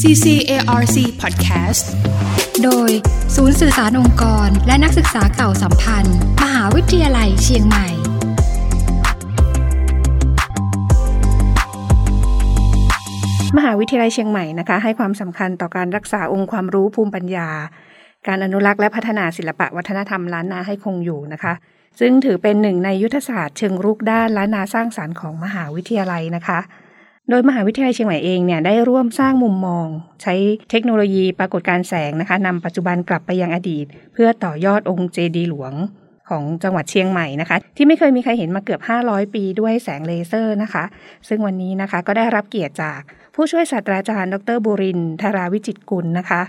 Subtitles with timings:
[0.00, 1.84] CCARC Podcast
[2.64, 2.90] โดย
[3.36, 7.88] ศูนย์สื่อสารองค์กร และนักศึกษาเก่าสัมพันธ์ มหาวิทยาลัยเชียงใหม่
[13.56, 17.48] มหาวิทยาลัยเชียงใหม่นะคะ ให้ความสำคัญต่อการรักษาองค์ความรู้ภูมิปัญญา
[18.26, 21.52] การอนุรักษ์และพัฒนาศิลปะวัฒนธรรมล้านนาให้คงอยู่นะคะ
[22.00, 26.60] ซึ่งถือเป็นหนึ่งในยุทธศาสตร์เชิงรุกด้านล้านนาสร้างสารรค์ของมหาวิทยาลัยนะคะ
[27.28, 29.86] โดยมหาวิทยาลัยเชียงใหม่เองเนี่ยได้ร่วมสร้างมุมมอง
[30.22, 30.34] ใช้
[30.70, 35.72] เทคโนโลยีปรากฏการแสงนะคะนำปัจจุบันกลับไปยังอดีต เพื่อต่อยอดองค์เจดีหลวง
[36.30, 40.84] ของจังหวัดเชียงใหม่นะคะ ที่ไม่เคยมีใครเห็นมาเกือบ 500 ปีด้วยแสงเลเซอร์นะคะ
[41.28, 43.00] ซึ่งวันนี้นะคะก็ได้รับเกียรติจาก
[43.34, 46.42] ผู้ช่วยศาสตราจารย์ ดรบุรินทร์ธาราวิจิตกุลนะคะ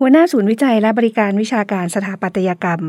[0.00, 2.82] หัวหน้าศูนย์วิจัยและบริการวิชาการสถาปัตยกรรม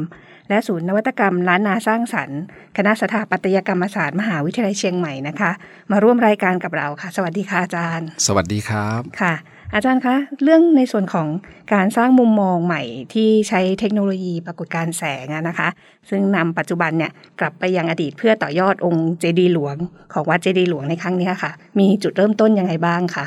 [0.50, 2.40] และศูนย์นวัตกรรมล้านนาสร้างสรรค์
[2.78, 5.52] คณะสถาปัตยกรรมศาสตร์มหาวิทยาลัยเชียงใหม่นะคะ
[5.92, 9.34] มาร่วมรายการกับเราค่ะ สวัสดีค่ะอาจารย์ สวัสดีครับค่ะ
[9.74, 11.28] อาจารย์คะเรื่องในส่วนของ
[11.74, 12.82] การสร้างมุมมองใหม่
[13.14, 15.70] ที่ใช้เทคโนโลยีปรากฏการณ์แสงอะนะคะ
[16.10, 19.76] ซึ่งนำปัจจุบันเนี่ยกลับไปยังอดีตเพื่อต่อยอดองค์เจดีย์หลวง
[20.14, 23.26] ของวัดเจดีย์หลวงในครั้งเนี้ยค่ะ มีจุดเริ่มต้นยังไงบ้างคะ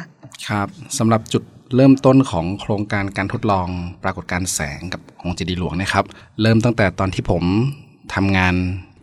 [0.49, 1.43] ครับสำหรับจุด
[1.77, 3.69] เริ่มต้นของโครงการการทดลอง
[4.03, 6.05] ปรากฏการแสงกับองค์เจดีหลวงนะครับ
[6.43, 7.45] เริ่มตั้งแต่ตอนที่ผม
[8.15, 8.55] ทำงาน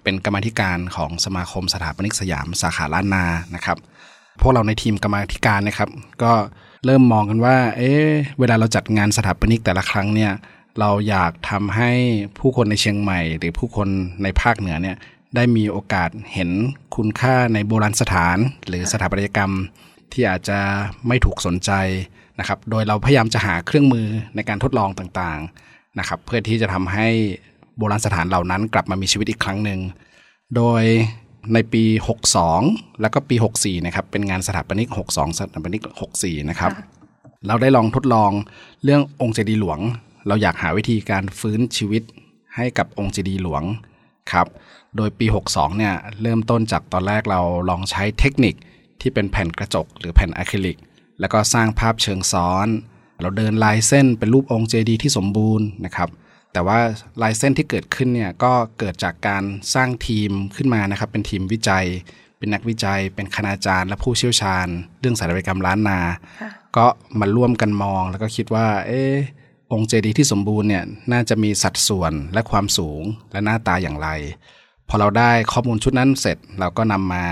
[0.04, 3.78] เป็นกรรมธิการของสมาคมสถาปนิกสยามสาขาล้านนานะครับ
[4.42, 5.90] พวกเราในทีมกรรมธิการนะครับ
[6.24, 6.34] ก็
[6.86, 8.08] เริ่มมองกันว่า เอ๊ะ
[8.40, 10.32] เวลาเราจัดงานสถาปนิกแต่ละครั้งเนี่ย
[10.80, 11.92] เราอยากทำให้
[12.40, 13.88] ผู้คนในเชียงใหม่ หรือผู้คน
[14.24, 14.98] ในภาคเหนือเนี่ย
[15.36, 16.50] ได้มีโอกาสเห็น
[16.96, 19.54] คุณค่าในโบราณสถาน หรือสถาปัตยกรรม
[20.12, 20.60] ที่อาจจะ
[21.08, 21.72] ไม่ถูกสนใจ
[22.40, 27.08] นะครับ โดยเราพยายามจะหาเครื่องมือในการทดลองต่างๆนะครับ เพื่อที่จะทำให้
[27.78, 29.80] โบราณสถานเหล่านั้นกลับมามีชีวิตอีกครั้งหนึ่ง
[30.56, 30.84] โดย
[31.54, 31.84] ในปี
[32.44, 35.84] 62 แล้วก็ปี 64 นะครับ เป็นงานสถาปนิก 62 สถาปนิก
[36.16, 36.72] 64 นะครับ
[37.48, 38.32] เราได้ลองทดลอง
[38.84, 39.80] เรื่ององค์เจดีย์หลวง
[40.28, 42.04] เราอยากหาวิธีการฟื้นชีวิต
[42.56, 43.64] ให้กับองค์เจดีย์หลวง
[44.32, 44.48] ครับ
[44.98, 48.56] โดยปี 62 เนี่ย เริ่มต้นจากตอนแรกเราลองใช้เทคนิค
[49.02, 50.78] ที่เป็นแผ่นกระจกหรือแผ่นอะคริลิก
[51.20, 52.68] แล้วก็สร้างภาพเชิงซ้อน
[53.22, 56.10] เราเดินลายเส้นเป็นรูปองค์เจดีย์ที่สมบูรณ์นะครับ
[56.54, 56.80] แต่ว่า
[57.22, 59.44] ลายเส้นที่เกิดขึ้นเนี่ยก็เกิดจากการ
[59.74, 61.86] สร้างทีมขึ้นมานะครับเป็นทีมวิจัย
[62.38, 64.68] เป็นนักวิจัย เป็นคณาจารย์ และผู้เชี่ยวชาญ
[65.00, 66.00] เรื่องสถาปัตยกรรมล้านนา
[66.78, 66.86] ก็
[67.20, 69.16] มาร่วมกันมองแล้วก็คิดว่า เออ
[69.74, 73.02] องค์เจดีย์ที่สมบูรณ์เนี่ยน่าจะมีสัดส่วนและความสูง
[73.32, 74.10] และหน้าตาอย่างไร
[74.90, 77.26] พอเราได้ข้อมูลชุดนั้นเสร็จเราก็นำมา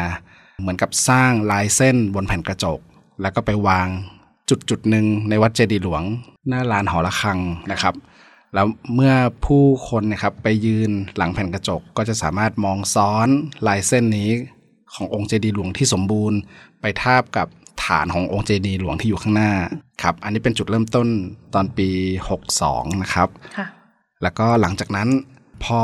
[0.61, 2.79] เหมือนกับสร้างลายเส้นบนแผ่นกระจก
[3.21, 3.87] แล้วก็ไปวาง
[4.49, 6.03] จุดจุดหนึ่งในวัดเจดีย์หลวง
[6.49, 7.39] หน้าลานหอระฆัง
[7.71, 7.95] นะครับ
[8.53, 9.13] แล้วเมื่อ
[9.45, 13.27] ผู้คนนะครับไปยืนหลังแผ่นกระจกก็จะสามารถมองซ้อน
[13.67, 14.29] ลายเส้นนี้
[14.93, 16.39] ขององค์เจดีย์หลวงที่สมบูรณ์
[16.81, 17.47] ไปทาบกับ
[17.85, 19.51] ฐานขององค์เจดีย์หลวงที่อยู่ข้างหน้า
[20.03, 21.07] ครับ อันนี้เป็นจุดเริ่มต้น
[21.53, 21.89] ตอนปี
[22.43, 23.67] 62 นะครับค่ะ
[24.23, 25.09] แล้วก็หลังจากนั้น
[25.63, 25.81] พอ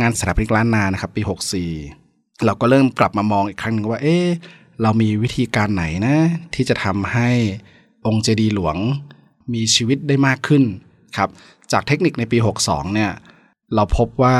[0.00, 1.22] งานสถาปนิกล้านนานะครับ ปี
[1.82, 4.18] 64 เราก็เริ่มกลับมามองอีกครั้งหนึงว่า เอ๊
[4.82, 6.16] เรามีวิธีการไหนนะ
[6.54, 7.28] ที่จะทำให้
[8.06, 8.76] องค์เจดีย์หลวง
[9.54, 10.62] มีชีวิตได้มากขึ้น
[11.16, 11.28] ครับ
[11.72, 13.10] จากเทคนิคในปี 62 เนี่ย
[13.74, 14.38] เราพบว่า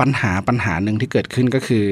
[0.00, 1.86] ปัญหาปัญหาหนึ่งที่เกิดขึ้นก็คือ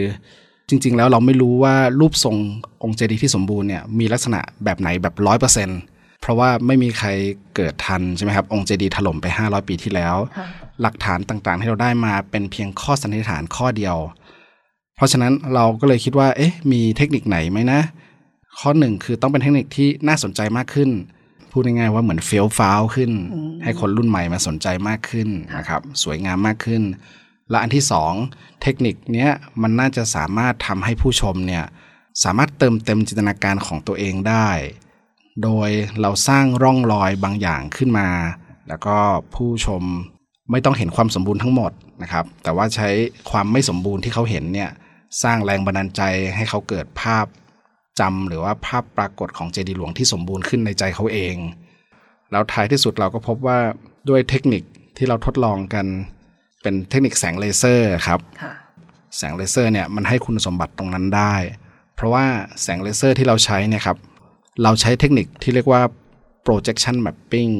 [0.68, 2.36] จริง ๆ แล้วเราไม่รู้ว่ารูปทรง
[2.82, 5.68] องค์เจดีย์ที่สมบูรณ์เนี่ยมีลักษณะแบบไหนแบบร้อยเปอร์เซ็น
[6.20, 7.08] เพราะว่าไม่มีใคร
[7.56, 10.46] เกิดทันใช่ไหมครับ องค์เจดีย์ถล่มไป 500 ปีที่แล้วค่ะ
[10.82, 13.96] หลักฐานต่างๆที่เราได้มาเป็นเพียงข้อสันนิษฐานข้อเดียว
[15.00, 17.80] เพราะฉะนั้นเราก็เลยคิดว่า เอ๊ะ มีเทคนิคไหนไหมนะ
[18.58, 20.90] ข้อหนึ่งคือต้องเป็นเทคนิคที่น่าสนใจมากขึ้น
[21.50, 23.10] พูดง่ายๆว่าเหมือนเฟี้ยวฟ้าวขึ้น
[23.62, 26.82] ให้คนรุ่นใหม่มาสนใจมากขึ้นนะครับ สวยงามมากขึ้น
[27.50, 28.12] และอันที่สอง
[28.62, 29.30] เทคนิคเนี้ย
[29.62, 31.64] มันน่าจะสามารถทำให้ผู้ชมเนี่ย
[32.24, 34.48] สามารถเติมเต็มจินตนาการของตัวเองได้
[35.42, 38.08] โดยเราสร้างร่องรอยบางอย่างขึ้นมา
[38.68, 38.96] แล้วก็
[39.34, 39.82] ผู้ชม
[40.50, 41.72] ไม่ต้องเห็นความสมบูรณ์ทั้งหมด
[42.02, 42.88] นะครับ แต่ว่าใช้
[43.30, 44.70] ความไม่สมบูรณ์ที่เขาเห็นเนี่ย
[45.22, 46.02] สร้างแรงบันดาลใจ
[46.36, 47.26] ให้เขาเกิดภาพ
[48.00, 51.36] จำหรือว่าภาพปรากฏของเจดีย์หลวงที่สมบูรณ์ขึ้นในใจเขาเอง
[52.30, 53.58] แล้วท้ายที่สุดเราก็พบว่า
[54.08, 54.62] ด้วยเทคนิค
[54.96, 55.86] ที่เราทดลองกัน
[56.62, 58.52] เป็นเทคนิคแสงเลเซอร์ครับค่ะ
[59.16, 61.34] แสงเลเซอร์เนี่ยมันให้คุณสมบัติตรงนั้นได้
[61.94, 62.24] เพราะว่า
[62.62, 63.96] แสงเลเซอร์ที่เราใช้เนี่ยครับ
[64.62, 65.82] เราใช้เทคนิคที่เรียกว่า
[66.46, 67.54] projection mapping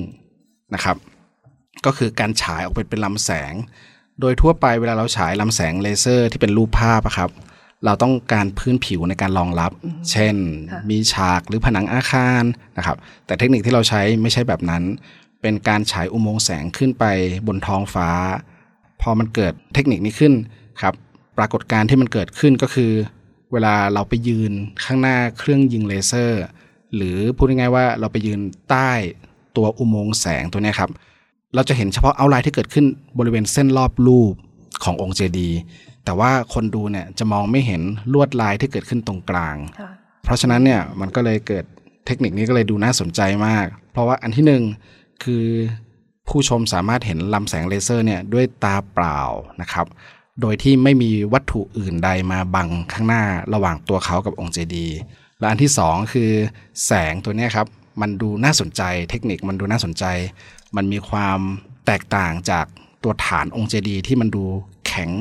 [0.74, 0.96] นะครับ
[1.86, 3.52] ก็คือการฉายออกไปเป็นลำแสง
[4.20, 7.30] โดยทั่วไปเวลาเราฉายลำแสงเลเซอร์ที่เป็นรูปภาพอะครับ
[7.84, 9.72] เราต้องการพื้นผิวในการรองรับ
[10.10, 10.34] เช่น
[10.90, 12.42] มีฉากหรือผนังอาคาร
[12.78, 12.96] นะครับ
[13.26, 14.82] แต่เทคนิคที่เราใช้ไม่ใช่แบบนั้น
[15.42, 17.04] เป็นการฉายอุโมงค์แสงขึ้นไป
[17.46, 18.08] บนท้องฟ้า
[19.00, 20.32] พอมันเกิดเทคนิคนี้ขึ้น
[20.82, 20.94] ครับ
[21.38, 22.92] ปรากฏการณ์ที่มันเกิดขึ้นก็คือ
[23.52, 24.52] เวลาเราไปยืน
[24.84, 26.42] ข้างหน้าเครื่องยิงเลเซอร์
[26.94, 28.40] หรือพูดง่ายๆว่าเราไปยืน
[28.70, 28.90] ใต้
[29.56, 30.90] ตัวอุโมงค์แสงตัวเนี้ยครับ
[31.54, 32.86] เราจะเห็นเฉพาะเอาไลน์ที่เกิดขึ้น
[33.18, 34.34] บริเวณเส้นรอบรูป
[34.84, 35.58] ขององค์เจดีย์
[36.04, 37.82] แต่ว่าคนดูเนี่ยจะมองไม่เห็น
[38.12, 39.90] ลวดลายที่เกิดขึ้นตรงกลางค่ะ
[40.24, 41.64] เพราะฉะนั้นเนี่ยมันก็เลยเกิด
[42.06, 44.62] เทคนิคนี้ก็เลยดูน่าสนใจมาก เพราะว่าอันที่หนึ่ง
[45.24, 45.44] คือ
[46.28, 49.20] ผู้ชมสามารถเห็นลำแสงเลเซอร์เนี่ยด้วยตาเปล่า
[49.60, 49.86] นะครับ
[50.40, 53.24] โดยที่ไม่มีวัตถุอื่นใดมาบังข้างหน้า
[53.54, 54.98] ระหว่างตัวเขากับองค์เจดีย์
[55.38, 56.30] และอันที่สองคือ
[56.86, 57.66] แสงตัวเนี้ยครับ
[58.00, 60.04] มันดูน่าสนใจเทคนิคมันดูน่าสนใจ
[60.76, 61.38] มันมีความ
[61.86, 62.66] แตกต่างจาก
[63.02, 64.44] ตัวฐานองค์เจดีย์ที่มันดู
[64.86, 65.12] แข็ง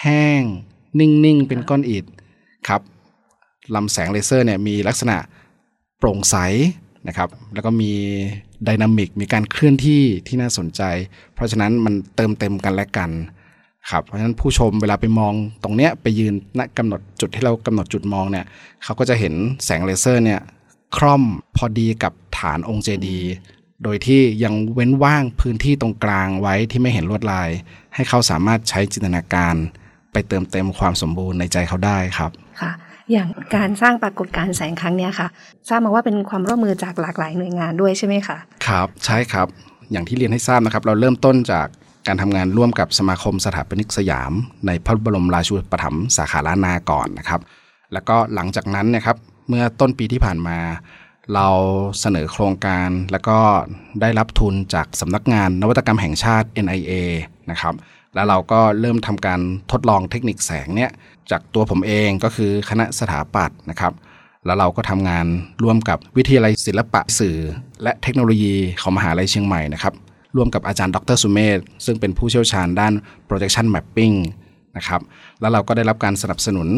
[0.00, 0.42] แห้ง
[0.98, 2.04] นิ่ง ๆ เป็นก้อนอิฐ
[2.68, 2.80] ครับ
[3.74, 5.16] ลำแสงเลเซอร์เนี่ยมีลักษณะ
[5.98, 6.36] โปร่งใส
[7.08, 7.92] นะครับ แล้วก็มี
[8.64, 10.82] ไดนามิกมีการเคลื่อนที่ที่น่าสนใจ
[11.34, 13.10] เพราะฉะนั้นมันเติมเต็มกันและกัน
[13.90, 15.32] ครับเพราะฉะนั้นผู้ชมเวลาไปมอง
[15.62, 18.44] ตรงเนี้ยไปยืนณกำหนดจุดที่เรากำหนดจุดมองเนี่ย
[18.84, 19.34] เขาก็จะเห็น
[19.64, 20.40] แสงเลเซอร์เนี่ย
[20.96, 21.22] คร่อม
[21.56, 23.30] พอดีกับฐานองค์เจดีย์
[23.82, 27.48] โดยที่ยังเว้นว่างพื้นที่ตรงกลางไว้ที่ไม่เห็นลวดลาย
[27.94, 29.54] ให้เขาสามารถใช้จินตนาการ
[30.12, 32.30] ไปเติมเต็มความสมบูรณ์ในใจเขาได้ครับ
[32.60, 32.72] ค่ะ
[33.12, 35.28] อย่างการสร้างปรากฏการณ์แสงครั้งเนี้ยค่ะ
[35.68, 38.36] ทราบมาว่าเป็นความร่วมมือจากหลากหลายหน่วยงานด้วยใช่ไหมคะ
[38.66, 39.48] ครับใช่ครับ
[39.92, 41.66] อย่างที่เรียนให้ทราบนะครับ เราเริ่มต้นจาก
[42.06, 44.32] การทำงานร่วมกับสมาคมสถาปนิกสยาม
[44.66, 47.40] ในพระบรมราชูปถัมภ์สาขาล้านนาก่อนนะครับ
[47.92, 49.16] แล้วก็หลังจากนั้นเนะครับ
[49.48, 50.58] เมื่อต้นปีที่ผ่านมา
[51.34, 51.48] เรา
[52.00, 53.38] เสนอโครงการแล้วก็
[54.00, 56.92] ได้รับทุนจากสำนักงานนวัตกรรมแห่งชาติ NIA
[57.50, 57.74] นะครับ
[58.14, 59.40] แล้วเราก็เริ่มทำการ
[59.72, 60.90] ทดลองเทคนิคแสงเนี่ย
[61.30, 63.92] จากตัวผมเองก็คือคณะสถาปัตย์นะครับ
[64.46, 65.26] แล้วเราก็ทำงาน
[65.62, 67.36] ร่วมกับวิทยาลัยศิลปะสื่อ
[67.82, 69.94] และเทคโนโลยีของมหาลัยเชียงใหม่นะครับ
[70.36, 72.92] ร่วมกับอาจารย์ดรสุเมธซึ่งเป็นผู้เชี่ยวชาญด้าน
[73.28, 74.16] projection mapping
[74.76, 75.00] นะครับ
[75.40, 76.68] แล้วเราก็ได้รับการสนับสนุน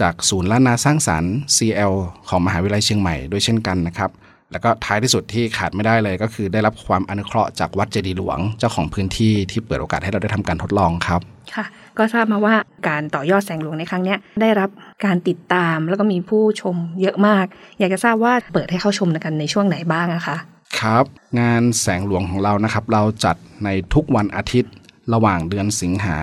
[0.00, 1.94] จากศูนย์ล้านนาสร้างสารรค์ CL
[2.28, 4.10] ของมหาวิทยาลัยเชียงใหม่ด้วยเช่นกันนะครับ
[4.52, 11.20] แล้วก็ท้ายที่สุดที่ขาดไม่ได้เลยก็คือได้รับความอนุเคราะห์จากวัดเจดีย์หลวงเจ้าของพื้นที่ที่เปิดโอกาสให้เราได้ทำการทดลองครับ
[11.54, 11.64] ค่ะ
[11.98, 12.54] ก็ทราบมาว่า
[12.88, 14.70] การต่อยอดแสงหลวงในครั้งเนี้ยได้รับ
[15.04, 17.46] การติดตามแล้วก็มีผู้ชมเยอะมาก
[17.78, 20.36] อยากจะทราบว่าเปิดให้เข้าชมกันในช่วงไหนบ้างอะคะ
[20.80, 21.04] ครับ
[21.40, 24.72] งานแสงหลวงของเรานะครับ เราจัดในทุกวันอาทิตย์
[25.14, 26.18] ระหว่างเดือนสิงหา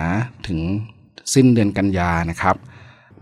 [0.46, 0.60] ถึง
[1.34, 2.56] สิ้นเดือนกันยานะครับ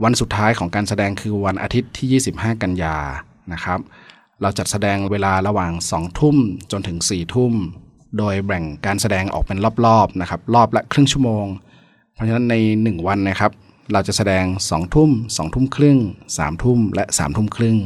[0.04, 2.96] วันสุดท้ายของการแสดงคือวันอาทิตย์ที่ 25 กันยา
[3.52, 3.80] นะครับ
[4.42, 6.36] เราจัดแสดงเวลาระหว่าง 2 ทุ่ม
[6.72, 7.54] จนถึง 4 ทุ่ม
[8.18, 11.46] โดยแบ่งการแสดงออกเป็นรอบๆนะครับ รอบละครึ่งชั่วโมง
[12.14, 12.54] เพราะฉะนั้นใน
[12.84, 13.52] 1 วันนะครับ
[13.92, 15.98] เราจะแสดง 2 ทุ่ม 2 ทุ่มครึ่ง
[16.30, 17.76] 3 ทุ่มและ 3 ทุ่มครึ่ง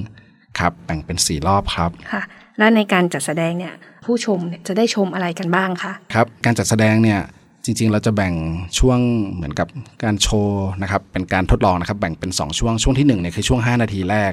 [0.58, 2.22] ครับ แบ่งเป็น 4 รอบครับค่ะ
[2.58, 3.74] และในการจัดแสดงเนี่ย
[4.04, 7.20] ผู้ชมเนี่ยจะได้ชมอะไรกันบ้างคะครับ การจัดแสดงเนี่ย
[7.64, 8.34] จริงๆ เราจะแบ่ง
[8.78, 8.98] ช่วง
[9.32, 9.68] เหมือนกับ
[10.04, 14.32] การโชว์นะครับ เป็นการทดลองนะครับ แบ่งเป็น 2 ช่วง ช่วงที่1เนี่ยคือช่วง 5 นาทีแรก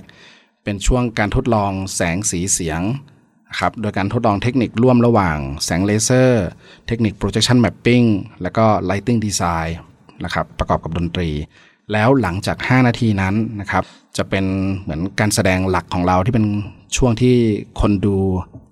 [0.64, 2.82] เป็นช่วงการทดลองแสงสีเสียง
[3.60, 6.46] ครับ โดยการทดลองเทคนิคร่วมระหว่างแสงเลเซอร์
[6.88, 8.08] เทคนิค projection mapping
[8.42, 9.72] แล้วก็ lighting design
[10.26, 11.30] นะครับ ประกอบกับดนตรี
[11.92, 13.84] แล้วหลังจาก 5 นาทีนั้นนะครับ
[14.18, 14.46] จะเป็น
[14.82, 16.46] เหมือนการแสดงหลักของเราที่เป็น
[16.98, 17.36] ช่วงที่
[17.82, 18.18] คนดู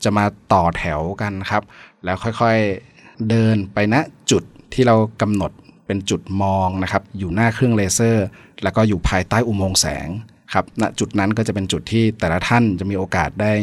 [0.04, 1.64] จะมาต่อแถวกันครับ
[2.04, 2.99] แล้วค่อยๆ
[3.30, 3.96] เดินไปณ
[4.32, 4.44] จุด
[4.74, 5.52] ที่เรากำหนด
[5.86, 8.26] เป็นจุดมองนะครับ อยู่หน้าเครื่องเลเซอร์
[8.64, 10.08] แล้วก็อยู่ภายใต้อุโมงค์แสง
[10.54, 13.54] ครับณจุดนั้นก็จะเป็นจุดที่แต่ละท่านจะมีโอกาสได้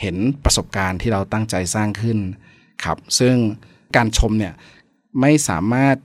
[0.00, 2.18] เห็นประสบการณ์ที่เราตั้งใจสร้างขึ้น
[2.84, 3.34] ครับ ซึ่ง
[3.96, 4.54] การชมเนี่ย
[5.20, 5.96] ไม่สามารถ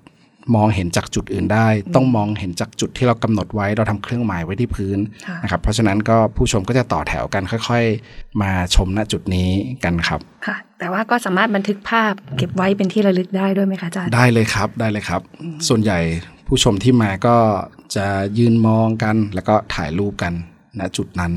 [0.55, 9.49] มองเห็นจากจุดอื่นได้ ต้องมองเห็นจากจุดที่เรากำหนดไว้ เราทำเครื่องหมายไว้ที่พื้นค่ะนะครับ เพราะฉะนั้นก็ผู้ชมก็จะต่อแถวกันค่อยๆ มาชมณจุดนี้
[9.83, 15.21] กันครับค่ะ แต่ว่าก็สามารถบันทึกภาพเก็บไว้เป็นที่ระลึกได้ด้วยไหมคะอาจารย์ได้เลยครับได้เลยครับ
[15.67, 15.99] ส่วนใหญ่
[16.47, 17.35] ผู้ชมที่มาก็
[17.95, 18.05] จะ
[18.37, 20.33] ยืนมองกัน แล้วก็ถ่ายรูปกัน
[20.79, 21.33] ณจุดนั้น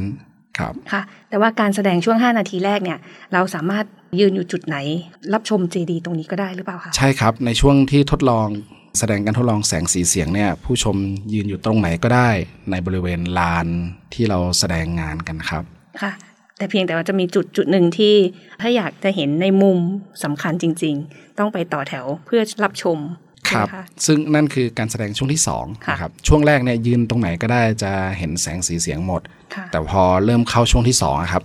[0.58, 2.98] ครับค่ะ แต่ว่าการแสดงช่วง 5 นาทีแรกเนี่ย
[3.32, 3.84] เราสามารถ
[4.20, 4.76] ยืนอยู่จุดไหน
[5.34, 8.48] รับชมเจดีตรงนี้ก็ได้หรือเปล่าคะใช่ครับในช่วงที่ทดลอง
[8.98, 10.96] แสดงการทดลองแสงสีเสียงเนี่ยผู้ชม
[11.32, 12.30] ยืนอยู่ตรงไหนก็ได้
[12.70, 13.66] ในบริเวณลาน
[14.14, 15.64] ที่เราแสดงงานกันครับ
[16.02, 16.12] ค่ะ
[16.58, 18.14] แต่เพียงแต่ว่าจะมีจุดจุดหนึ่งที่
[18.60, 19.78] ถ้าอยากจะเห็นในมุม
[20.24, 22.98] สำคัญจริง ๆ ต้องไปต่อแถวเพื่อรับชม
[23.48, 29.22] คใช่รัไหบมคะซึ่งนั่นคือการแสดงช่วงที่สองค่ะนะครับ ช่วงแรกเนี่ยยืนตรงไหนก็ได้จะเห็นแสงสีเสียงหมด
[29.54, 31.42] ค่ะแต่พอเริ่มเข้าช่วงที่สองอะครับ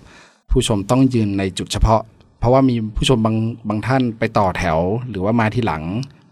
[0.51, 2.01] ผู้ชมต้องยืนในจุดเฉพาะ
[2.39, 3.35] เพราะว่ามีผู้ชมบาง
[3.69, 4.79] บางท่านไปต่อแถว
[5.09, 5.83] หรือว่ามาที่หลัง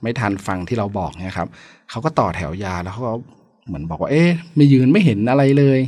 [0.02, 1.48] ไม่ทันฟังที่เราบอกเนี่ยครับ
[1.90, 3.14] เขาก็ต่อแถวยาวแล้วเขาก็
[3.68, 5.80] เหมือนบอกว่า เอ๊ะไม่ยืนไม่เห็นอะไรเลย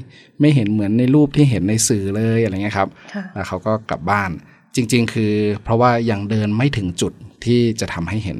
[0.41, 4.29] ไม่เห็นเหมือนในรูปที่เห็นในสื่อเลยอะไรเงี้ยครับค่ะแล้วเขาก็กลับบ้าน
[4.75, 7.13] จริง ๆ คือ เพราะว่ายังเดินไม่ถึงจุด
[7.45, 8.39] ที่จะทำให้เห็น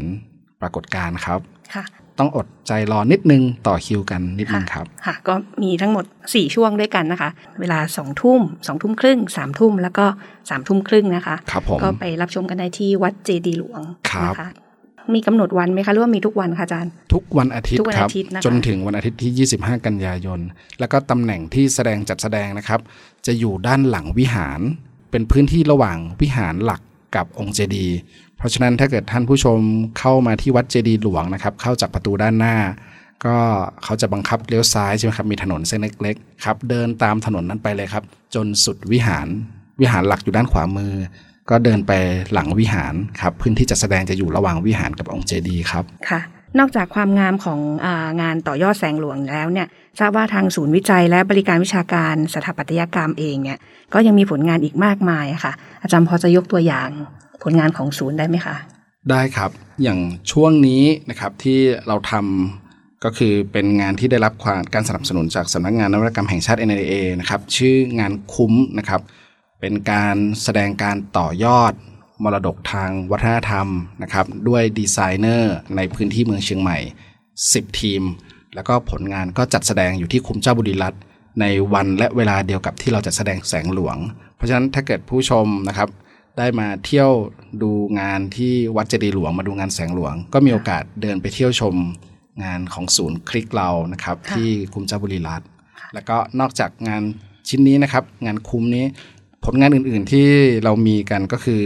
[0.62, 1.40] ปรากฏการณ์ครับ
[1.76, 1.86] ค่ะ
[2.20, 10.06] ต้องอดใจรอนิดนึงต่อคิวกันนิดนึงครับ ค่ะ ก็มีทั้งหมด 4 ช่วงด้วยกันนะคะ เวลา2ทุ่ม2ทุ่มครึ่ง3ทุ่มแล้วก็
[10.38, 14.50] 3ทุ่มครึ่งนะคะครับผมก็ไปรับชมกันได้ที่วัดเจดีย์หลวงครับนะคะ
[15.14, 20.40] มีกำหนดวันไหมคะหรือว่ามีทุกวันคะอาจารย์ ทุกวันอาทิตทุย์กวันครับอาทิตย์นะคะจนถึงวันอาทิตย์ที่ 25 กันยายน
[20.80, 22.80] แล้วก็ตำแหน่งที่แสดงจัดแสดงนะครับ
[23.26, 24.60] จะอยู่ด้านหลังวิหาร
[25.12, 26.82] เป็นพื้นที่ระหว่างวิหารหลัก
[27.16, 27.98] กับองค์เจดีย์
[28.38, 29.60] เพราะฉะนั้นถ้าเกิดท่านผู้ชม
[30.00, 32.56] เข้ามาที่วัดเจดีย์หลวงนะครับ เข้าจากประตูด้านหน้า
[33.26, 33.38] ก็
[33.84, 38.04] เขาจะบังคับเลี้ยวซ้ายใช่ไหมครับมีถนนเส้นเล็กๆครับเดินตามถนนนั้นไปเลยครับ
[38.36, 39.28] จนสุดวิหาร
[39.82, 40.94] วิหารหลักอยู่ด้านขวามือ
[41.52, 41.92] ก็เดินไป
[42.34, 46.22] หลังวิหารครับพื้นที่จัดแสดงจะอยู่ระหว่างวิหารกับองค์เจดีย์ครับค่ะ
[46.60, 49.68] นอกจากความงามของอางานต่อยอดแสงหลวงแล้วเนี่ย
[50.00, 53.58] ทราบว่าทางศูนย์วิจัยและบริการวิชาการสถาปัตยกรรมเองเนี่ย
[53.94, 56.90] ก็ยังมีผลงานอีกมากมายอะค่ะ อาจารย์พอจะยกตัวอย่าง
[57.44, 58.56] ผลงานของศูนย์ได้ไหมคะ
[59.10, 59.52] ได้ครับ
[59.84, 60.00] อย่าง
[60.32, 69.02] ช่วงนี้นะครับที่เราทำก็คือเป็นงานที่ได้รับความการสนับสนุนจากสำนักงานนวัตกรรมแห่งชาติ NIA นะครับชื่องานคุ้มนะครับ
[69.62, 71.74] เป็นการแสดงการต่อยอด
[72.24, 73.68] มรดกทางวัฒนธรรม
[74.04, 76.78] นะครับ ด้วยดีไซเนอร์ในพื้นที่เมืองเชียงใหม่
[77.28, 78.02] 10 ทีม
[78.56, 81.02] แล้วก็ผลงานก็จัดแสดงอยู่ที่คุ้มเจ้าบุรีรัตน์
[81.42, 83.98] ในวันและเวลาเดียวกับที่เราจะแสดงแสงหลวง
[84.36, 85.90] เพราะฉะนั้นถ้าเกิดผู้ชมนะครับ
[86.38, 87.12] ได้มาเที่ยว
[87.62, 91.76] ดูงานที่วัดเจดีย์หลวงมาดูงานแสงหลวง ก็มีโอกาสเดินไปเที่ยวชม
[92.44, 95.48] งานของศูนย์คลิกเรานะครับ ที่คุ้มเจ้าบุรีรัตน์
[95.94, 97.04] แล้วก็นอกจากงาน
[97.50, 98.86] ชิ้นนี้นะครับ งานคุ้มนี้
[99.46, 100.28] ผลงานอื่นๆที่
[100.64, 101.64] เรามีกันก็คือ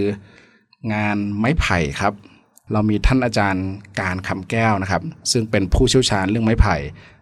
[0.94, 2.14] งานไม้ไผ่ครับ
[2.74, 3.68] เรามีท่านอาจารย์
[4.02, 5.02] การคำแก้วนะครับ
[5.32, 6.76] ซึ่งเป็นผู้เชี่ยวชาญเรื่องไม้ไผ่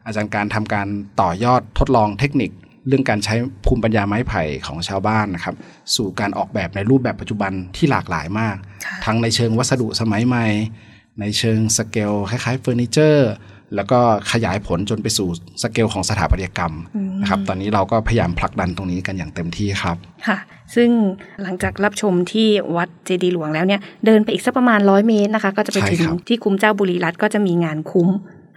[0.05, 0.87] อาจารย์การทำการ
[1.21, 2.51] ต่อยอดทดลองเทคนิค
[2.87, 5.55] เรื่องการใช้ภูมิปัญญาไม้ไผ่ของชาวบ้านนะครับ
[5.95, 8.55] สู่การออกแบบในรูปแบบปัจจุบันที่หลากหลายมาก
[9.05, 10.45] ทั้งในเชิงวัสดุสมัยใหม่
[11.19, 13.29] ในเชิงสเกลคล้ายๆเฟอร์นิเจอร์
[13.75, 13.99] แล้วก็
[14.31, 15.27] ขยายผลจนไปสู่
[15.63, 16.73] สเกลของสถาปัตยกรรม
[17.21, 20.37] นะครับ ตอนนี้เราก็พยายามผลักดันตรงนี้กันอย่างเต็มที่ครับ ค่ะ
[20.75, 20.89] ซึ่ง
[21.43, 28.09] หลังจากรับชมที่วัดเจดีย์หลวงแล้วเนี่ย เดินไปอีกสักประมาณร้อยเมตรนะคะ ก็จะไปใช่ถึงครับที่คุ้มเจ้าบุรีรัตน์ก็จะมีงานคุ้ม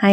[0.02, 0.12] ให้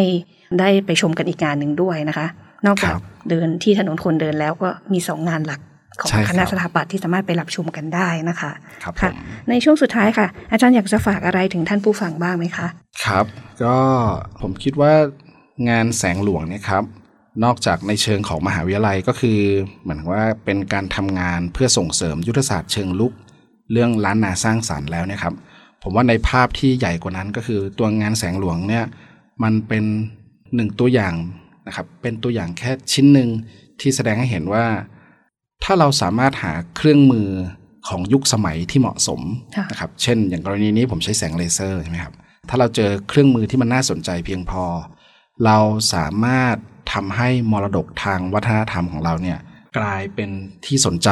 [0.59, 2.27] ได้ไปชมกันอีกงานหนึ่งด้วยนะคะ
[2.67, 2.95] นอกจาก
[3.29, 5.59] เดินที่ถนนคนเดินแล้วก็มีสองงานหลัก
[5.99, 8.51] ของใช่ครับคณะสถาปัตย์ที่สามารถไปรับชมกันได้นะคะ
[8.83, 9.13] ครับผค่ะม
[9.49, 12.67] ในช่วงสุดท้ายค่ะ อาจารย์อยากจะฝากอะไรถึงท่านผู้ฟังบ้างไหมคะ
[13.05, 13.25] ครับ
[13.63, 13.77] ก็
[14.41, 14.93] ผมคิดว่า
[15.69, 16.83] งานแสงหลวงเนี่ยครับ
[17.43, 19.39] นอกจากในเชิงของมหาวิทยาลัยก็คือ
[19.81, 23.13] เหมือนว่าเป็นการทำงานเพื่อส่งเสริมยุทธศาสตร์เชิงลุก
[23.71, 25.33] เรื่องล้านนาสร้างสารรค์แล้วเนะครับ
[25.83, 28.85] ผมว่าในภาพที่ใหญ่กว่านั้นก็คือตัวงานแสงหลวงเนี่ย
[29.43, 29.83] มันเป็น
[30.55, 31.13] หนึ่งตัวอย่าง
[31.67, 33.29] นะครับเป็นตัวอย่างแค่ชิ้นหนึ่ง
[33.79, 34.65] ที่แสดงให้เห็นว่า
[35.63, 37.29] ถ้าเราสามารถหาเครื่องมือ
[37.87, 39.21] ของยุคสมัยที่เหมาะสม
[39.55, 42.13] ค่ะนะครับ เช่น อย่างกรณีนี้ผมใช้แสงเลเซอร์ใช่ไหมครับ
[42.49, 44.63] ถ้าเราเจอเครื่องมือที่มันน่าสนใจเพียงพอ
[45.45, 45.57] เรา
[45.93, 46.55] สามารถ
[46.93, 49.39] ทำให้มรดกทางวัฒนธรรมของเราเนี่ย
[49.77, 50.29] กลายเป็น
[50.65, 51.09] ที่สนใจ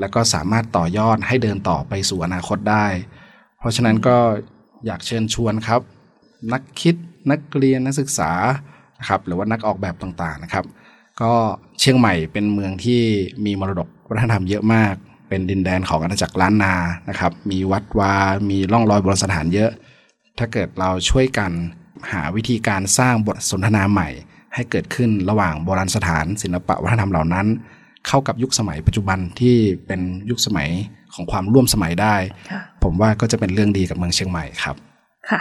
[0.00, 2.86] แล้วก็สามารถต่อยอดให้เดินต่อไปสู่อนาคตได้
[3.58, 4.16] เพราะฉะนั้นก็
[4.86, 5.80] อยากเชิญชวนครับ
[6.52, 6.94] นักคิด
[7.30, 8.30] นักเรียนนักศึกษา
[9.00, 10.64] นะครับหรือว่านักออกแบบต่างๆนะครับ
[11.20, 11.32] ก็
[11.80, 13.00] เชียงใหม่เป็นเมืองที่
[13.44, 14.94] มีมรดกวัฒนธรรมเยอะมาก
[15.28, 16.74] เป็นดินแดนของอาณาจักรล้านนา
[17.08, 18.14] นะครับ มีวัดวา
[18.50, 19.70] มีร่องรอยโบราณสถานเยอะ
[20.38, 21.52] ถ้าเกิดเราช่วยกัน
[22.12, 24.08] หาวิธีการสร้างบทสนทนาใหม่
[24.54, 27.46] ให้เกิดขึ้นระหว่างโบราณสถานศิลปะวัฒนธรรมเหล่านั้น
[28.06, 30.00] เข้ากับยุคสมัยปัจจุบันที่เป็น
[30.30, 30.68] ยุคสมัย
[31.14, 32.16] ของความร่วมสมัยได้
[32.50, 34.76] ค่ะผมว่าก็จะเป็นเรื่องดีกับเมืองเชียงใหม่ครับ
[35.30, 35.40] ค่ะ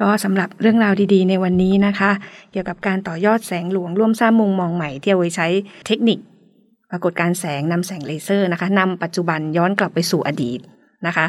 [0.00, 2.10] ก็สำหรับเรื่องราวดีๆ ในวันนี้นะคะ
[2.52, 5.48] เกี่ยวกับการต่อยอดแสงหลวงร่วมสร้างมุมมองใหม่ที่เอาไว้ใช้
[5.86, 6.18] เทคนิค
[6.90, 10.60] ปรากฏการแสงนำแสงเลเซอร์นะคะนำปัจจุบันย้อนกลับไปสู่อดีต
[11.06, 11.26] นะคะ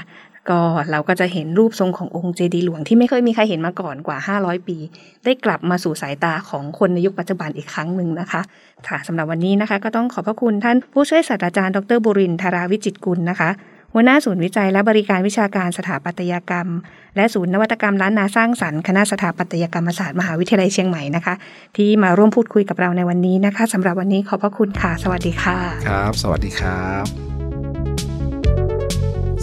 [0.50, 0.60] ก็
[0.92, 4.78] เราก็จะเห็นรูปทรงขององค์เจดีย์หลวงที่ไม่เคยมีใครเห็นมาก่อนกว่า 500 ปี
[5.24, 8.42] ได้กลับมาสู่สายตาของคนในยุคปัจจุบันอีกครั้งหนึ่งนะคะ
[8.88, 13.50] ค่ะสำหรับวันนี้นะคะ ก็ต้องขอบพระคุณท่านผู้ช่วยศาสตราจารย์ดรบุรินทราวิจิตกุลนะคะ
[13.96, 16.68] หัวหน้าศูนย์วิจัยและบริการวิชาการสถาปัตยกรรม
[17.16, 21.34] และศูนย์นวัตกรรมล้านนาสร้างสรรค์คณะสถาปัตยกรรมศาสตร์มหาวิทยาลัยเชียงใหม่นะคะ
[21.78, 25.58] ที่มาร่วมพูดคุยกับเราในวันนี้นะคะสำหรับวันนี้ขอบพระคุณค่ะ สวัสดีค่ะ
[25.90, 27.06] ครับ สวัสดีครับ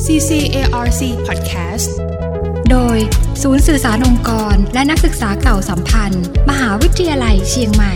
[0.05, 1.91] CCARC Podcast
[2.71, 2.99] โดย
[3.43, 7.95] ศูนย์สื่อสารองค์กร และนักศึกษาเก่าสัมพันธ์ มหาวิทยาลัยเชียงใหม่